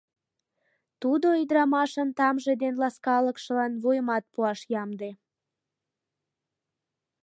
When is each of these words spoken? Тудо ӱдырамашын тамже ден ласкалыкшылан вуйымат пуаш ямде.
Тудо 1.01 1.27
ӱдырамашын 1.41 2.09
тамже 2.17 2.53
ден 2.61 2.73
ласкалыкшылан 2.81 3.73
вуйымат 3.81 4.23
пуаш 4.33 4.59
ямде. 4.81 5.09